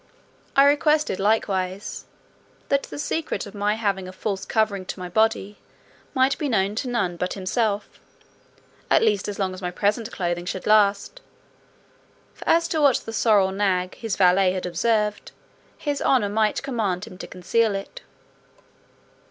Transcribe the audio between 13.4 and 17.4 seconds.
nag, his valet, had observed, his honour might command him to